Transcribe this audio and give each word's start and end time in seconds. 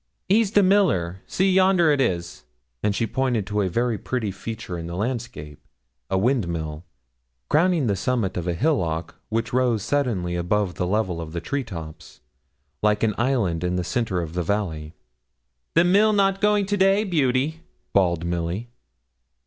'He's 0.27 0.53
the 0.53 0.63
miller 0.63 1.21
see, 1.27 1.51
yonder 1.51 1.91
it 1.91 2.01
is,' 2.01 2.43
and 2.81 2.95
she 2.95 3.05
pointed 3.05 3.45
to 3.45 3.61
a 3.61 3.69
very 3.69 3.99
pretty 3.99 4.31
feature 4.31 4.75
in 4.75 4.87
the 4.87 4.95
landscape, 4.95 5.59
a 6.09 6.17
windmill, 6.17 6.83
crowning 7.51 7.85
the 7.85 7.95
summit 7.95 8.35
of 8.35 8.47
a 8.47 8.55
hillock 8.55 9.13
which 9.29 9.53
rose 9.53 9.83
suddenly 9.83 10.35
above 10.35 10.73
the 10.73 10.87
level 10.87 11.21
of 11.21 11.33
the 11.33 11.39
treetops, 11.39 12.19
like 12.81 13.03
an 13.03 13.13
island 13.19 13.63
in 13.63 13.75
the 13.75 13.83
centre 13.83 14.23
of 14.23 14.33
the 14.33 14.41
valley. 14.41 14.95
'The 15.75 15.83
mill 15.83 16.13
not 16.13 16.41
going 16.41 16.65
to 16.65 16.77
day, 16.77 17.03
Beauty?' 17.03 17.61
bawled 17.93 18.25
Milly. 18.25 18.71